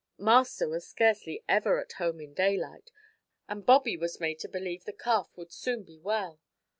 Master 0.17 0.67
was 0.67 0.87
scarcely 0.87 1.43
ever 1.47 1.79
at 1.79 1.91
home 1.91 2.19
in 2.21 2.33
daylight, 2.33 2.91
and 3.47 3.63
Bobby 3.63 3.95
was 3.95 4.19
made 4.19 4.39
to 4.39 4.47
believe 4.49 4.85
the 4.85 4.93
calf 4.93 5.37
would 5.37 5.51
soon 5.53 5.83
be 5.83 5.99
well. 5.99 6.39